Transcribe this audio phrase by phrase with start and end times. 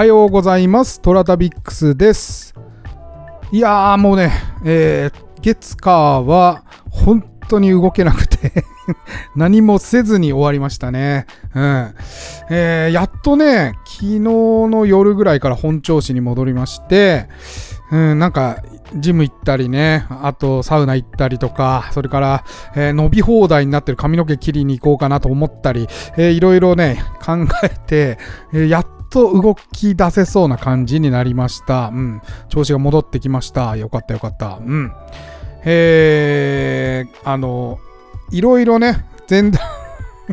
[0.00, 1.02] はようございます。
[1.02, 2.54] トラタビックスです。
[3.52, 4.32] いやーもうね、
[4.64, 8.64] えー、月火は本当に動けなくて
[9.36, 11.26] 何もせずに終わりましたね。
[11.54, 11.94] うん。
[12.48, 17.28] えー、やっとね、昨日の夜ぐらいから本調子に戻りまして、
[17.92, 18.62] うん、なんか、
[18.96, 22.44] ジム行ったりね、あとサウナ行ったりとか、それから、
[22.74, 28.18] えー伸び放題になってる髪の毛切りに行こうかなと思ったり、えーいろいろね、考えて、
[28.54, 31.88] えーやっと動き出せそうな感じになりました。
[31.88, 32.22] うん。
[32.48, 33.76] 調子が戻ってきました。
[33.76, 34.58] よかったよかった。
[34.60, 34.92] うん。
[35.64, 37.78] えー、あの、
[38.30, 39.60] いろいろね、前段、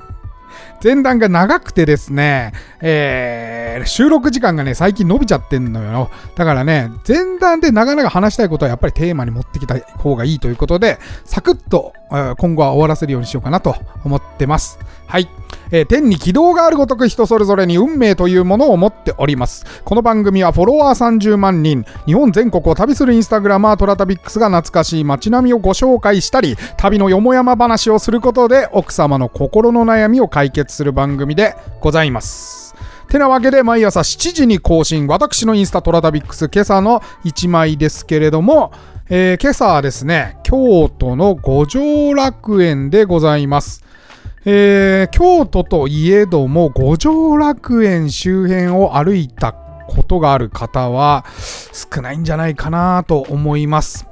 [0.84, 6.09] 前段が長くてですね、えー、収録時間がね、最近伸びちゃってんのよ。
[6.36, 11.94] だからね、前段で長々話したいことはやっぱりテーマに持ってきた方がいいということで、サクッと、
[12.38, 14.80] 今後は終わらせるようにしようかなと思ってます。
[15.05, 15.30] はい。
[15.72, 19.66] えー天に軌道があるごとく人それぞれに運命というものを持っております。
[19.83, 32.67] この番組はフォロワー30万人、日本全国を旅するインスタグラマートラタビックスが懐かしい街並みをご紹介したり、旅のよもやま話をすることで奥様の心の悩みを解決する番組でございます。
[33.08, 38.72] てなわけで毎朝7時に更新、私のインスタトラタビックス今朝の1枚ですけれども、
[39.09, 43.83] えー今朝はですね、京都の五条楽園でございます。
[44.44, 51.25] えー京都といえども五条楽園周辺を歩いたことがある方は
[51.73, 54.06] 少ないんじゃないかなと思います。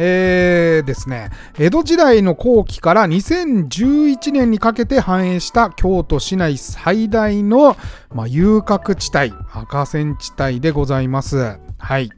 [0.00, 7.76] えーですね、江戸時代の後期から2011年にかけて繁栄した京都市内最大の、
[8.14, 11.58] まあ、遊郭地帯、赤線地帯でございます。
[11.78, 12.10] はい。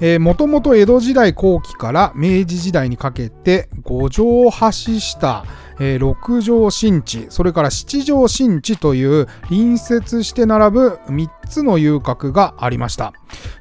[0.00, 4.50] えー、もともと江戸時代後期から明治時代にかけて五条橋
[4.98, 5.44] 下、
[5.80, 13.12] えー六条新地、それから七条新地という隣接して並ぶ3つの遊郭がありました。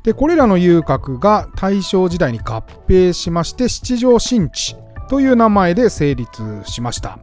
[0.04, 4.76] で、これらの遊郭が大正時代に合併しまして七条新地
[5.10, 7.20] という名前で成立しました。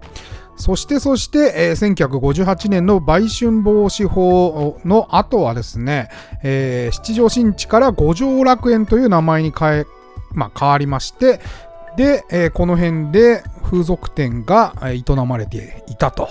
[0.56, 6.09] そしてそして、えー1958年の売春防止法の後はですね、
[6.43, 9.87] えー七条新地から五条楽園という名前に変え、
[10.33, 11.41] まあ、変わりまして、
[11.97, 16.29] で、えーこの辺で風俗店が営まれていたと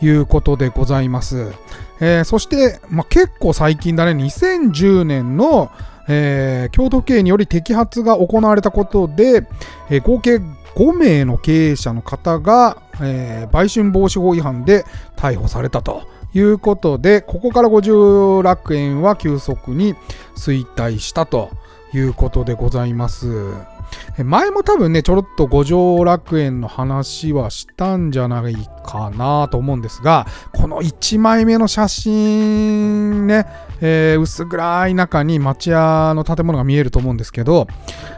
[0.00, 1.52] いうことでございます。
[2.00, 5.70] えーそして、まあ、結構最近だね、2010年の、
[6.08, 9.46] えー京都府警により摘発が行われたことで、
[9.90, 14.84] えー合計5名の経営者の方が、えー売春防止法違反で
[15.16, 16.02] 逮捕されたと
[16.34, 19.94] いうことで、ここから五十楽園は急速に
[20.36, 21.50] 衰退したと
[21.94, 23.75] いうことでございます。
[24.24, 33.46] 前も多分ね、ちょろっと五条楽園の話はしたんじゃないかなと思うんですが、この1枚目の写真ね、
[33.80, 37.66] えー薄暗い中に町屋の建物が見えると思うんですけど、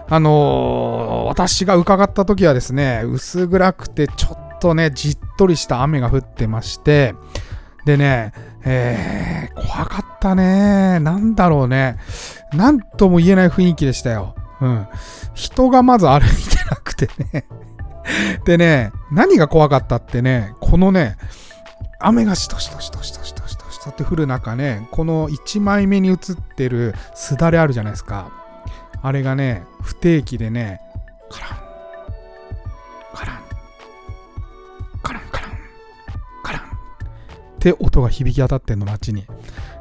[0.09, 7.15] あのー私が伺った時はですね、薄暗くてちょっとね、じっとりした雨が降ってまして、
[7.85, 8.33] でね、
[8.65, 11.01] えー怖かったね。
[11.01, 11.97] なんだろうね。
[12.53, 14.35] なんとも言えない雰囲気でしたよ。
[14.61, 14.89] うん。
[15.35, 17.45] 人がまず歩いてなくてね。
[18.45, 21.17] でね、何が怖かったってね、このね、
[22.01, 26.17] 雨がしとしとしとしとしとしとしとって降る中ね、この1枚目に映っ
[26.57, 28.31] てるすだれあるじゃないですか。
[29.03, 30.81] あれがね、不定期でね、
[31.31, 31.51] カラン、
[33.15, 33.39] カラン、
[35.03, 35.51] カランカラン、
[36.43, 36.67] カランっ
[37.59, 39.27] て音が響き当たってんの街に。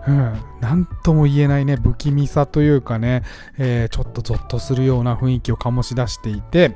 [0.07, 3.23] うん、なんとも言えないね、不気味さというかね、
[3.57, 6.75] えーちょっとゾッとするような雰囲気を醸し出していて、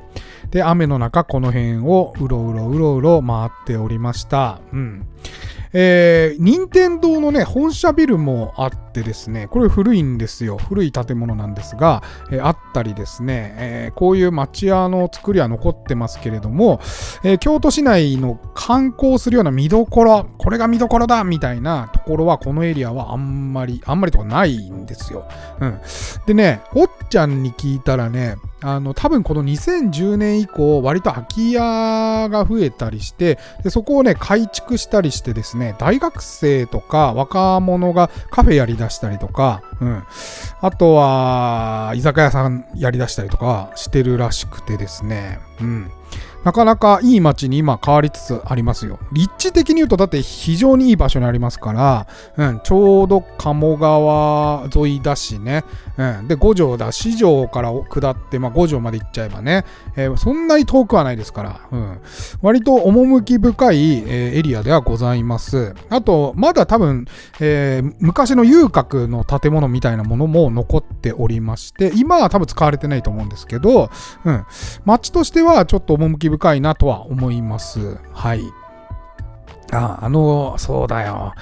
[0.52, 4.60] で、雨の中、この辺をうろうろうろうろ回っておりました。
[4.72, 5.08] うん。
[5.74, 10.58] えー、任天堂のね、本社ビルもあってですね、これ古いんですよ。
[10.58, 16.82] 古い建物なんですが、えーあったりですね、えーこういう町屋の作りは残ってますけれども、
[17.24, 25.28] えー京都市内の観光するような見どころ、これが見どころだみたいなところは、このエリアはあんまり、あんまりとかないんですよ。
[25.60, 25.82] うん。
[26.26, 40.04] でね、おっちゃんに聞いたらね、あの、多分この2010年以降、割と空き家が増えたりして、でそこをね、改築したりしてですね、大学生とか若者がカフェやりだしたりとか、うん。
[40.62, 45.92] あとは、居酒屋さんやりだしたりとかしてるらしくてですね、うん。
[46.44, 49.00] なかなかいい街に今変わりつつありますよ。
[49.12, 52.08] 立地的に言うとだって非常にいい場所にありますから、
[52.38, 55.64] うん、ちょうど鴨川沿いだしね、
[56.02, 56.92] うん、で、五条だ。
[56.92, 59.66] 四条から下って、まあ、五条まで行っちゃえばね、
[59.96, 62.00] えー、そんなに遠くはないですから、うん、
[62.42, 65.76] 割と趣深い、えー、エリアではございます。
[65.90, 67.06] あと、まだ多分、
[67.40, 73.90] えー、昔の遊郭の建物みたいなものも残っておりまして、今は多分使われてないと思うんですけど、
[74.26, 74.46] うん、
[74.86, 77.98] 街としてはちょっと趣深いなとは思います。
[78.14, 78.42] はい。
[79.72, 81.34] あ、あの、そうだよ。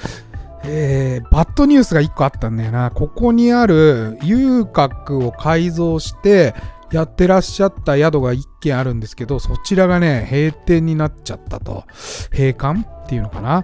[0.63, 2.91] えー、バッドニュースが1個あったんだよな。
[2.91, 6.53] ここにある遊郭を改造して
[6.91, 11.85] やってらっしゃった宿が1軒あるんですけど、そちらがね、閉店になっちゃったと。
[12.31, 13.63] 閉館っていうのかな。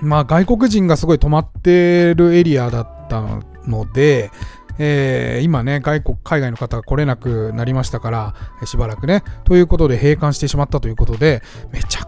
[0.00, 3.22] まあ外国人がすごい泊まってるエリアだった
[3.66, 4.30] ので、
[4.78, 8.34] えー、今ね、外国、海外の方が来れなくなりましたから、
[8.64, 9.22] しばらくね。
[9.44, 12.05] ということで閉館してしまったということで、めちゃ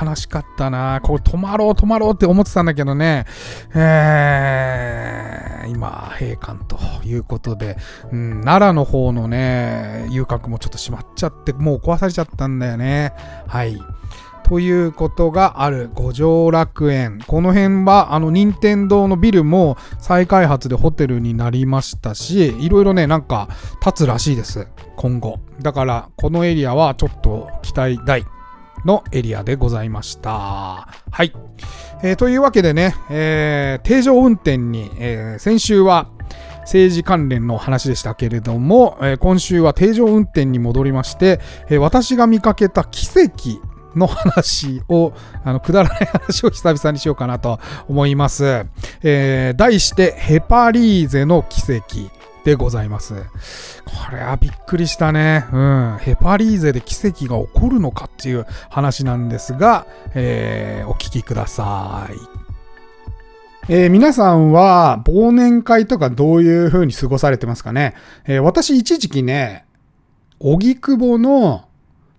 [0.00, 3.26] 悲しかったなこれ泊まろう泊まろうって思ってたんだけどね、
[3.74, 7.76] えー、今、閉館ということで、
[8.12, 13.12] うん、奈良の方のね、遊郭もちょっと閉まっちゃって、もう壊されちゃったんだよね。
[13.46, 13.78] はい。
[14.50, 17.22] ということがある五条楽園。
[17.26, 23.48] この辺は、あの、任天堂のビルも再開発でホテルになりましたし、いろいろね、なんか、
[23.84, 24.66] 立つらしいです。
[24.96, 25.38] 今後。
[25.62, 28.24] だから、このエリアはちょっと期待大
[28.84, 30.30] のエリアでございました。
[31.10, 31.32] はい。
[32.02, 36.08] えー、というわけでね、えー、定常運転に、えー、先週は、
[36.62, 43.60] 政治関連の話でしたけれども、えー、今週は定常運転に戻りまして、えー、私が見かけた奇跡
[43.98, 45.12] の話を、
[45.44, 48.66] あの、くだらない話を久々にしようかなと思います。
[49.02, 53.14] えー、題して、ヘパリーゼの奇跡でございます。
[53.84, 55.46] これはびっくりしたね。
[55.52, 55.98] うん。
[56.00, 62.40] ヘパリーゼで奇跡が起こるのかっていう話なんですが、えー、お聞きください。
[63.68, 67.94] えー、皆さんは忘年会とかどういう風に過ごされてますかね、
[68.26, 69.64] えー、私一時期ね、
[70.40, 71.68] 荻窪の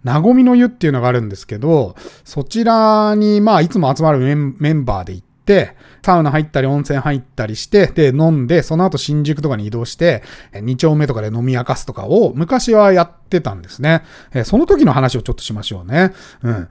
[0.04, 5.31] なごみの湯っていうのがあるんですけど、そちらに、まあ、いつも集まるメンバーで行って、
[6.03, 14.03] サウナ入ったり温泉入ったりして、で、飲んで、その後新宿とかに移動して、2丁目とかで飲み明かすとかを昔はやってたんですね。
[14.44, 16.13] その時の話をちょっとしましょうね。
[16.42, 16.69] うん。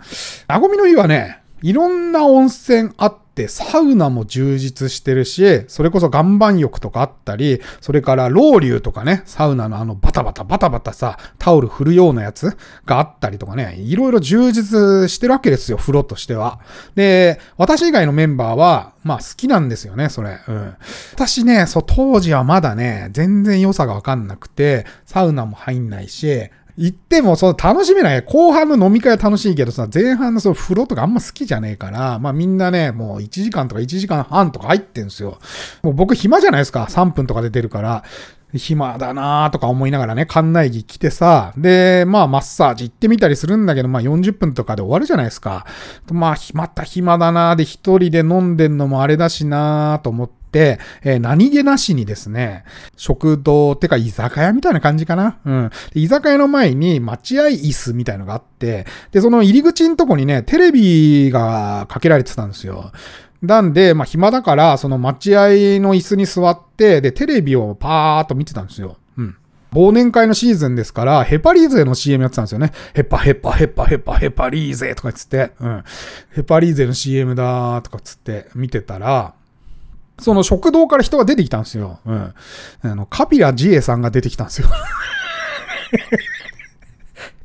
[0.49, 12.57] あごみの湯はね、いろんな温泉あって、サウナも充実してるし、それこそ岩盤浴とかあったり、それからロウリュとかね、サウナのあのバタバタバタバタさ、タオル振るようなやつ
[12.87, 16.61] があったりとかね、いろいろ充実してるわけですよ、風呂としては。
[16.95, 20.39] で、私以外のメンバーは、まあ好きなんですよね、それ。
[20.47, 20.75] うん。
[21.15, 28.23] 私ね、そう、当時はまだね、全然良さがわかんなくて、サウナも入んないし、行っても、その楽しめない。
[28.23, 35.39] 後半の飲み会は楽しいけどさ、前半のその風呂とかあんま好きじゃねえから、まあみんなね、もう1時間とか1時間半とか入ってんすよ。
[35.83, 36.87] もう僕暇じゃないですか。
[36.91, 38.05] 3分とかで出るから。
[38.53, 45.67] 暇だなーとか思いながらね、館内着着てさ、で、まあマッサージ行ってみたりするんだけど、まあ40分とかで終わるじゃないですか。
[46.11, 52.65] まあ、また暇だなーで一人で飲んでんのもあれだしなーと思って、、えー、何気なしにですね、
[52.97, 55.39] 食堂ってか居酒屋みたいな感じかな。
[55.45, 55.71] うん。
[55.95, 62.93] 居酒屋の前に待合椅子みたいのがあって、で、その入り口のとこにね、テレビがかけられてたんですよ。
[63.43, 65.49] なんで、まあ暇だから、その待合
[65.81, 68.97] の椅子に座って、で、テレビをパーっと見てたんですよ。
[69.17, 69.37] うん。
[69.73, 72.73] 忘年会のシーズンですから、ヘパリーゼの CM やってたんですよね。
[72.93, 75.85] ヘパヘパヘパヘパヘパリーゼとかつって、うん。
[76.35, 79.35] ヘパリーゼの CM だーとかつって見てたら、
[80.21, 81.99] その食堂から人が出てきたんですよ。
[82.05, 82.35] うん。
[82.83, 84.69] あの、カビラジエさんが出てきたんですよ。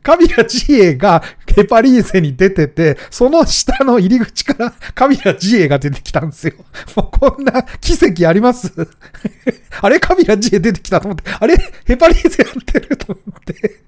[0.03, 6.53] カビラジエがヘパリーゼに出てて、その下の入り口から カビラジエが出てきたんですよ。
[6.95, 8.71] もうこんな奇跡あります？
[9.81, 13.79] あれカビラジエ出てきたと思って、あれヘパリーゼやってると思って、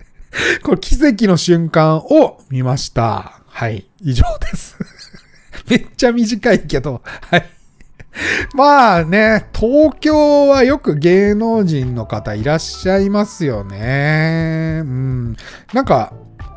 [0.63, 3.41] これ奇跡の瞬間を見ました。
[3.47, 3.85] はい。
[4.01, 4.75] 以上です。
[5.69, 7.49] めっちゃ短いけど、はい。
[8.55, 14.81] まあね、東京はよく芸能人の方いらっしゃいますよね。
[14.83, 15.35] うん。
[15.73, 16.13] なんか、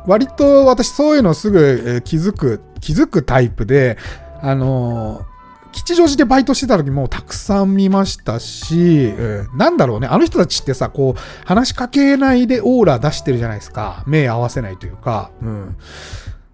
[0.07, 3.97] 割と私そういうのすぐ気づく、気づくタイプで、
[4.41, 5.25] あの
[5.71, 14.03] 吉祥寺でバイトしてた時もたくさん見ましたし、うん、なんだろうね、あの人たちってさ、こう、話しかけないでオーラ出してるじゃないですか。
[14.05, 15.77] 目合わせないというか、うん。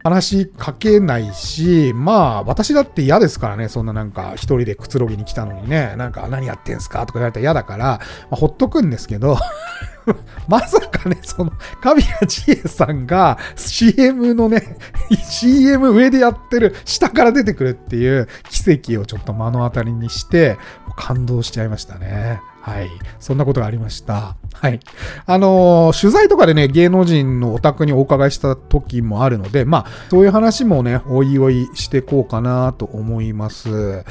[0.08, 9.38] 話しかけないし、まあ、私だって嫌ですからね、そんななんか、一人でくつろぎに来たのにね、なんか、何やってんすかとか言われたら嫌だから、まあ、ほっとくんですけど
[10.48, 14.78] まさかね、その、神谷千恵さんが CM のね、
[15.30, 20.58] CM 上でやってる、下から出てくるっていう奇跡をちょっと目の当たりにして、
[20.96, 22.42] 感動しちゃいましたね。
[22.68, 22.90] はい。
[23.18, 24.36] そんなことがありました。
[24.52, 24.82] はい。
[25.26, 34.04] あのー、取材とかでね、芸能人のお宅にお伺いした時もあるので、まあ、そういう話もね、おいおいしてこうかなと思います。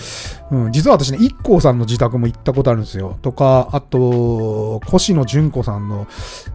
[0.50, 3.18] うん、実は私ね、一 k さんの自宅も行ったことあるんですよ。
[3.20, 6.06] とか、あと、越野純子さんの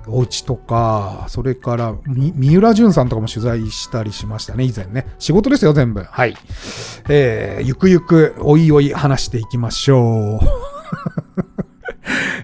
[0.07, 5.05] お家とか、それから、三浦淳さんとかも取材したりしましたね、以前ね。
[5.19, 6.01] 仕事ですよ、全部。
[6.01, 6.35] はい。
[7.09, 10.70] えー、ゆくゆく、おいおい話していきましょう。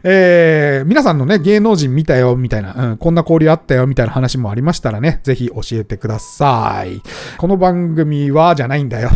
[0.04, 7.02] えー、皆さんのね、芸能人見たよ、みたいな、うん、こんな交流あったよ、みたいな話もありましたらね、ぜひ教えてください。
[7.38, 9.10] この番組は、じゃないんだよ。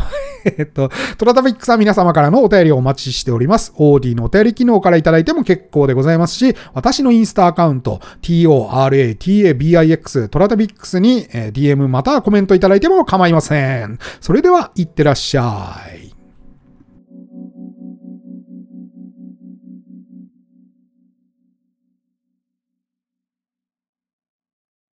[0.58, 3.74] えっと、トラタビックさん皆様からのお便りをお待ちしております。
[3.78, 14.00] オーディのお便り機能からいただいても結構でございますし、私のインスタアカウント、toratabix トラタビックスに、え DM またはコメントいただいても構いません。
[14.20, 16.11] それでは、いってらっしゃい。